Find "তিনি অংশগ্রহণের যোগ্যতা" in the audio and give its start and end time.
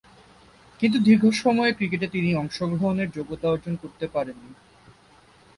2.07-3.47